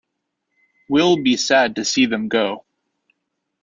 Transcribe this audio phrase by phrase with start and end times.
[0.89, 2.65] We'll be sad to see them go!